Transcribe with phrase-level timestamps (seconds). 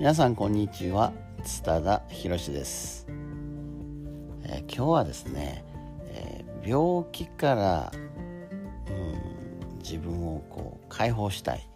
[0.00, 1.12] 皆さんこんにちは。
[1.44, 3.06] 津田博です、
[4.44, 5.62] えー、今日はですね、
[6.06, 7.92] えー、病気から、
[8.88, 11.68] うん、自分をこう解放したい。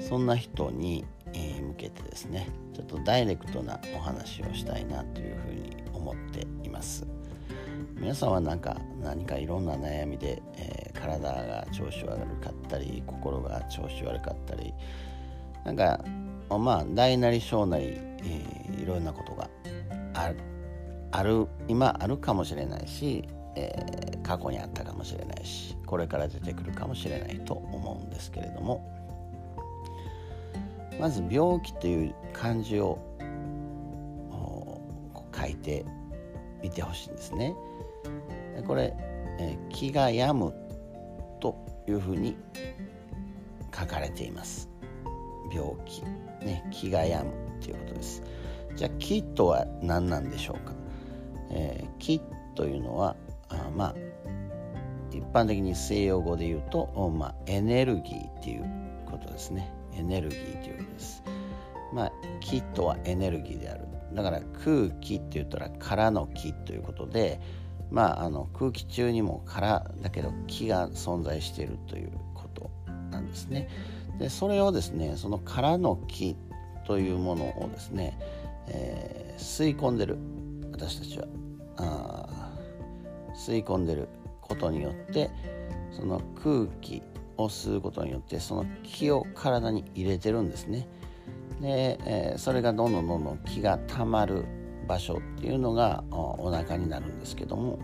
[0.00, 7.06] そんな人に、えー、向けてですねちょっとダイレクトなお話をしたいなというふうに思っています。
[8.00, 14.74] 皆さんは何か何かいろんな悩みで、え、体が調子悪かったり心が調子悪かったり
[15.64, 16.04] なんか
[16.48, 19.48] まあ大なり小なり、えー、いろんなことが
[20.14, 20.36] ある
[21.10, 23.24] ある今あるかもしれないし、
[23.56, 28.84] えー、過去にあったかもしれないしこれから出てくるかもしれないと思うんですけれども
[31.00, 32.98] まず病気という漢字を
[35.36, 35.84] 書いて
[36.62, 37.54] みてほしいんですね。
[38.66, 38.94] これ、
[39.38, 40.54] えー、気が病む
[41.40, 41.56] と
[41.88, 42.36] いうふうに
[43.76, 44.70] 書かれています。
[45.54, 46.02] 病気、
[46.44, 48.22] ね、気が病むということです。
[48.74, 50.72] じゃあ気とは何なんでしょうか？
[51.50, 52.20] えー、気
[52.54, 53.14] というのは
[53.48, 53.94] あまあ
[55.12, 58.64] 一般的に西洋語で言うと、まあ、エネルギーっていう
[59.06, 59.72] ことですね。
[59.96, 61.22] エネルギーということです。
[61.92, 63.84] まあ、気とはエネルギーである。
[64.12, 67.40] だから空気って言ったら空の気ということで、
[67.92, 72.70] まあ、あの空気中にも空だけど気が存在しているということ
[73.12, 73.68] なんですね。
[74.18, 76.36] でそれをですねその空の気
[76.86, 78.18] というものをですね、
[78.68, 80.18] えー、吸い込んでる。
[80.72, 81.26] 私たちは。
[81.76, 82.50] あ
[83.34, 84.08] 吸い込んでる。
[84.46, 85.30] ことによって
[85.90, 87.02] その空気
[87.36, 90.86] を吸うことによってその気を体に入れてるんですね。
[91.60, 94.44] で、えー、それがどんどんどんどん気がたまる
[94.86, 97.78] 場所っていうのがお腹になるんですけども。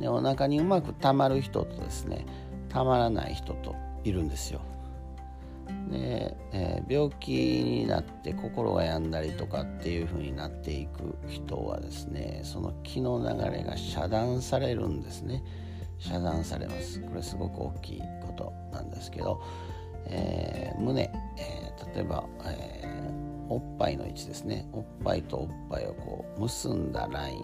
[0.00, 2.26] でお腹にうまくたまる人とですね
[2.68, 4.60] たまらない人といるんですよ。
[5.90, 15.42] で、えー、病気になって心が病んだりとかっていう風になっていく人はですねその気の流れが遮断されるんですね。
[15.98, 17.00] 遮断されます。
[17.00, 19.40] これすごく大きいことなんですけど、
[20.06, 22.84] えー、胸、えー、例えば、え
[23.48, 24.66] おっぱいの位置ですね。
[24.72, 27.36] おっぱいとおっぱいをこう結んだライ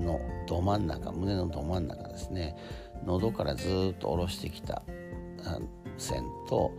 [0.00, 2.56] ンのど真ん中胸のど真ん中ですね。
[3.04, 4.82] 喉からずっと下ろしてきた
[5.96, 6.72] 線と、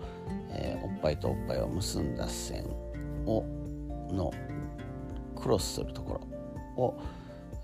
[0.49, 2.65] えー、おっぱいとおっぱいを結んだ線
[3.25, 3.43] を
[4.11, 4.31] の
[5.35, 6.19] クロスするとこ
[6.77, 6.99] ろを、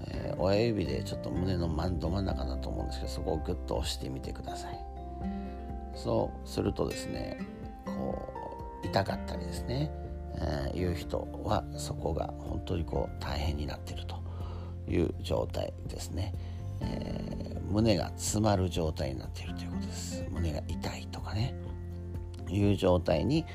[0.08, 4.92] えー、親指でちょっと胸の真ど真ん中だと思うんですけどそこをグッと押してみてください。
[5.94, 7.38] そうするとですね
[7.86, 8.34] こ
[8.84, 9.92] う痛かったりですね、
[10.36, 14.16] えー、いう人はそこが本当にこう大変になっていると
[14.88, 16.34] いう状態ですね、
[16.82, 17.31] え、
[17.72, 20.24] 胸が詰まる状態になっているということです。
[20.30, 21.56] 胸が痛いとかね。
[22.50, 23.46] いう状態に、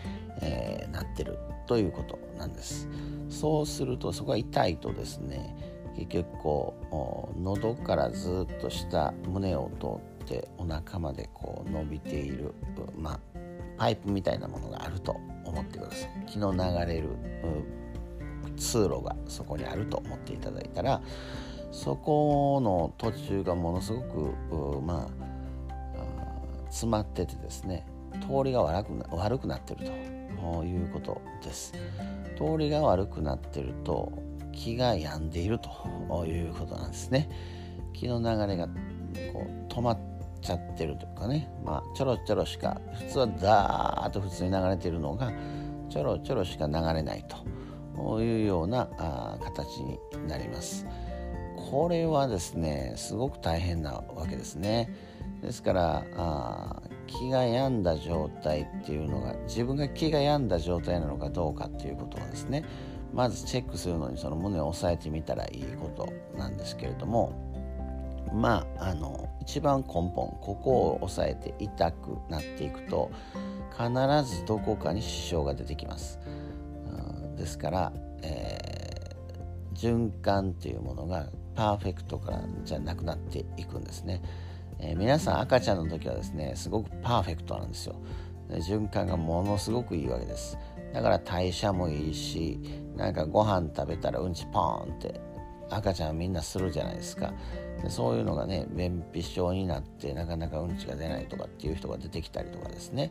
[0.40, 2.88] えー、なってるということなんです。
[3.28, 5.54] そうするとそこが痛いとですね
[5.96, 9.86] 結局こう喉からずっと下胸を通
[10.24, 12.54] ってお腹までこう伸びている
[12.96, 13.20] まあ
[13.76, 16.26] パイプみたいなものがあると思ってください。
[16.26, 17.10] 気の流れる
[18.56, 21.02] 通路がそこにあると思っていただいたら
[21.76, 31.74] そこの途中がものすごくまあ詰まっててですね通りが悪くな悪くなってるということです。
[32.34, 34.10] 通りが悪くなってると
[34.52, 37.28] 気が病んでいるということなんですね。
[37.92, 38.68] 気の流れが
[39.32, 39.98] こう止まっ
[40.40, 41.50] ちゃってるというかね。
[41.62, 45.30] まあちょろちょろしか普通はザーッと普通に流れてるのが
[45.90, 47.24] ちょろちょろしか流れない
[47.94, 50.86] というようなあ形になります。
[51.70, 54.94] これはですねすごく大変なわけですね
[55.42, 62.64] ですからあ気が病んだ状態っていうのが自分が気が病んだ状態なのかどうかっていうことはですね
[63.12, 67.32] まずチェックするのにその胸を押さえてみたらいいことなんですけれども
[68.32, 73.10] まああの一番根本ここを押さえて痛くなっていくと
[73.72, 73.90] 必
[74.24, 76.18] ずどこかに支障が出てきます。
[76.90, 77.92] うんですから、
[78.22, 84.22] えー、循環っていうものがパーフェクトからじゃなくなっていくんですね。
[84.78, 87.96] えー、皆さん赤ちゃんの時はですねすごくパーフェクトなんですよ。
[88.50, 90.56] 循環がものすごくいいわけです。
[90.92, 92.60] だから代謝もいいし
[92.96, 95.20] なんかご飯食べたらうんちポーンって
[95.68, 97.32] 赤ちゃんはみんなするじゃないですか。
[97.82, 103.10] でそういうのがね便秘症になってなかなかうんちが出ないとかっていう人が出てきたりとかですね。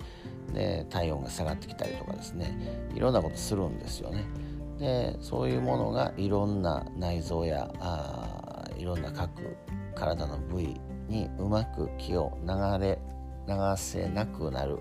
[0.53, 2.55] で体温が下がってきたりとかですね。
[2.93, 4.23] いろんなことするんですよね。
[4.79, 9.55] でそういうものがいろんな内臓やあいろんな各
[9.95, 10.75] 体の部位
[11.07, 12.99] にうまく気を流れ
[13.47, 14.79] 流せなくなる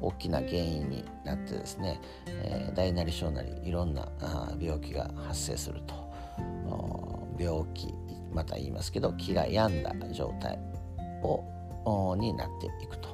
[0.00, 4.06] 大きな原因になってですね、えー、大なり小なりいろんな
[4.60, 6.06] 病気が発生すると。
[7.38, 7.94] 病気
[8.32, 10.58] また言いますけど気が病んだ状態
[11.22, 11.44] を
[12.16, 13.08] になっていくと。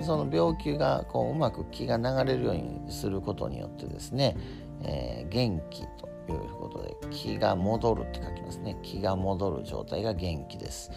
[0.00, 4.36] その病気がこううまく気が流れるようにすることによってですね、
[4.84, 8.76] えー、元気ということで気が戻るって書きますね。
[8.82, 10.90] 気が戻る状態が元気です。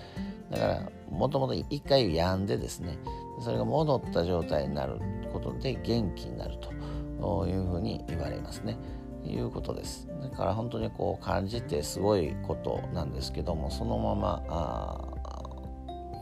[0.50, 3.00] だからもともと一回病んでですね
[3.40, 5.00] それが戻った状態になる
[5.34, 8.78] ことで元気になるというふうに言われますね。
[9.26, 10.08] いうことです。
[10.22, 15.02] だから本当にこう感じてすごいことなんですけどもそのまま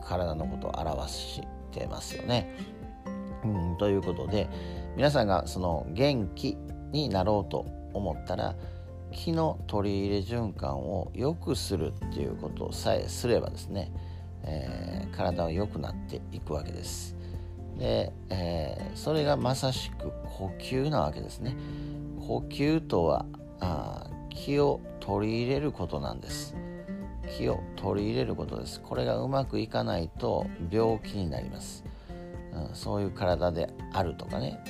[0.04, 2.56] 体のことを表してますよね。
[3.44, 4.48] うん、ということで
[4.96, 6.56] 皆さんがその元気
[6.94, 8.54] になろうと思ったら
[9.12, 13.92] 気の取り入れ循環を良くするっていうことさえすればですね、
[14.44, 17.16] えー、体は良くなっていくわけです。
[17.78, 21.56] で、えー、それがまさしく呼吸なわけですね。
[22.20, 23.26] 呼吸とは
[23.60, 26.56] あ気を取り入れることなんです。
[27.36, 31.84] 気を取り入れることですこれがうまくいかないと病気になります、
[32.54, 34.62] うん、そういう体であるとかね、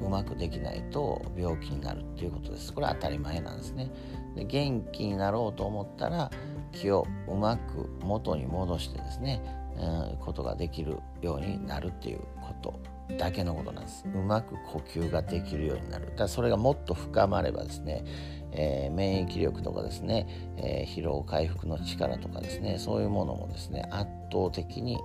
[0.00, 2.72] うん、うまくできないと病気になるっていうことです。
[2.72, 3.90] これは当たり前なんですね。
[4.36, 6.30] で元気になろうと思ったら
[6.72, 9.42] 気をうまく元に戻してですね、
[9.76, 12.78] うん、ことができるようになるっていうこと
[13.16, 14.04] だけのことなんです。
[14.14, 16.06] うまく呼吸ができるようになる。
[16.06, 18.04] だからそれがもっと深まればですね
[18.52, 24.98] えー、免疫力とかですね、えー、疲労回復の力とかですねそういうものもですね圧倒的に、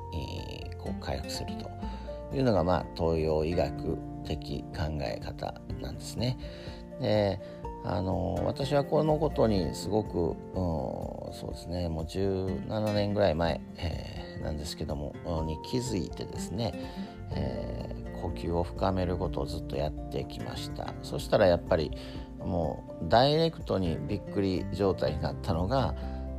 [0.70, 1.70] えー、こう回復すると
[2.36, 6.38] いうのが、まあ、東洋医学的考え方なんですね。
[7.00, 7.40] で
[7.86, 15.14] あの私はこのことにすごく、うん、そうですねもう17年ぐらい前、えー、なんですけども
[15.46, 16.74] に気づいてですね、
[17.32, 21.92] えー、呼吸を深めることをずっとやってきましたそしたらやっぱり
[22.46, 25.96] もうダイレクトにびっくり状態になったのが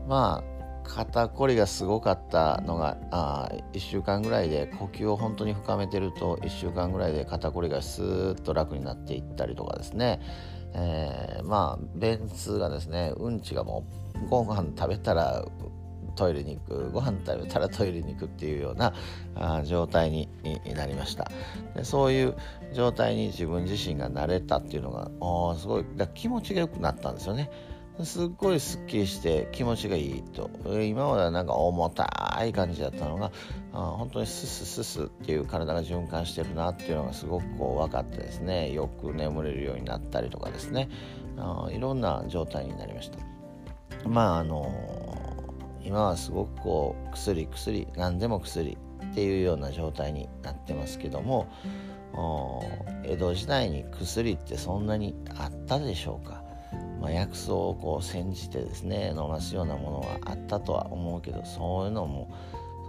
[0.06, 0.54] まあ
[0.84, 10.20] 肩こりがすごかったのがあ1週間ぐらいで呼吸を本当に深めてると1週間ぐらいで肩こりがスーッと楽になっていったりとかですね、
[10.74, 13.86] えー、まあ便通がですねうんちがも
[14.26, 15.44] うご飯食べたら
[16.14, 18.94] トイレに行くご飯食べたらトイレに行くっていうような
[19.34, 20.28] あ状態に
[20.74, 21.30] なりました。
[21.74, 22.34] でそういう
[22.72, 27.50] 状態に自分自身が慣れたっていうのがあすごいだ気持ちが良くなったんですよね。
[28.02, 30.50] すっごいすっきりして気持ちがいいと。
[30.82, 33.30] 今まではなんか重たい感じだったのが
[33.72, 38.72] あ本当にススススっていう体が循環してるなっていうのがすごくこう分かってですね。
[38.72, 40.88] よく眠れるようになったりとかですね。
[41.38, 43.18] あいろんな状態になりました。
[44.08, 44.64] まああの
[45.84, 48.78] 今はすごくこう薬薬何でも薬
[49.12, 51.46] っていうような状態になってますけども
[53.04, 56.42] 江戸時代に薬ってそんなにあったでしょうか、
[57.00, 62.32] まあ、薬草をこう煎じてですね飲ますようなものはあったとは思うけどそういうのも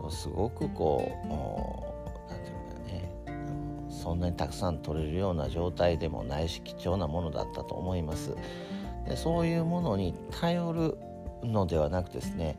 [0.09, 1.27] すごくこう
[2.29, 8.35] 何て言うかねそんなにたくさん取れるような状態でもないし貴重なものだったと思います。
[9.07, 10.97] でそういうものに頼る
[11.43, 12.57] のではなくですね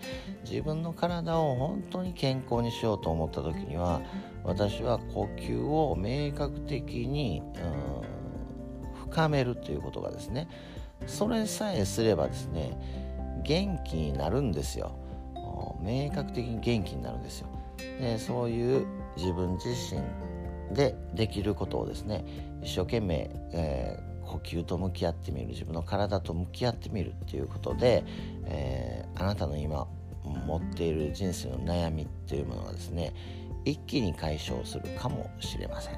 [0.48, 4.00] 自分の体を本当に健康にしようと思った時には
[4.44, 7.42] 私は呼吸を明確的に
[8.94, 10.48] 深めるということがですね
[11.06, 12.78] それさえすればですね
[13.42, 14.96] 元気になるんですよ。
[15.80, 17.48] 明確的に元気になるんですよ。
[18.00, 18.86] でそういう
[19.16, 20.02] 自分自身
[20.74, 22.24] でできることをですね
[22.62, 28.04] 一生懸命、えー呼吸と向き合ってみる自分の体と向き合ってみるっていうことで、
[28.44, 29.86] えー、あなたの今
[30.24, 33.14] 持っている人生の悩みっていうものがですね
[33.64, 35.94] 一気に解消するかもしれません、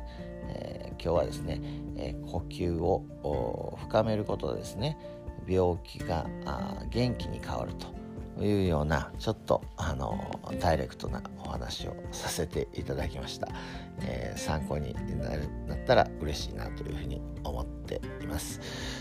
[0.48, 1.60] えー、今日はですね、
[1.96, 4.98] えー、呼吸を深めることでですね
[5.46, 6.26] 病気が
[6.90, 7.97] 元気に変わると。
[8.44, 13.48] いうようなちょっとあのダイレクトなお話をさせていただきました、
[14.00, 14.94] えー、参考に
[15.66, 18.60] なったら嬉しいなというふうに思っています。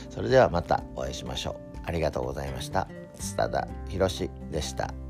[0.09, 1.79] それではまたお会いしましょう。
[1.85, 2.87] ありがとうございました。
[3.19, 5.06] 津田博でした。